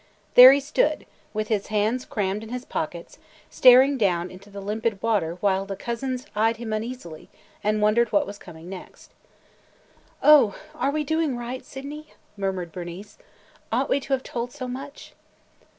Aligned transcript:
There 0.33 0.51
he 0.51 0.59
stood, 0.59 1.05
with 1.31 1.49
his 1.49 1.67
hands 1.67 2.05
crammed 2.05 2.41
in 2.41 2.49
his 2.49 2.65
pockets, 2.65 3.19
staring 3.51 3.99
down 3.99 4.31
into 4.31 4.49
the 4.49 4.59
limpid 4.59 4.99
water 4.99 5.35
while 5.41 5.63
the 5.67 5.75
cousins 5.75 6.25
eyed 6.35 6.57
him 6.57 6.73
uneasily 6.73 7.29
and 7.63 7.83
wondered 7.83 8.11
what 8.11 8.25
was 8.25 8.39
coming 8.39 8.67
next. 8.67 9.11
"Oh, 10.23 10.55
are 10.73 10.89
we 10.89 11.03
doing 11.03 11.37
right 11.37 11.63
Sydney?" 11.63 12.15
murmured 12.35 12.71
Bernice. 12.71 13.19
"Ought 13.71 13.89
we 13.89 13.99
to 13.99 14.13
have 14.13 14.23
told– 14.23 14.51
so 14.53 14.67
much?" 14.67 15.13